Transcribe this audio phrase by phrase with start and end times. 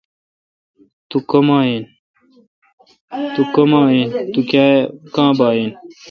[1.09, 1.59] تو کما
[3.35, 3.41] این۔۔تو
[5.13, 5.69] کاں با این؟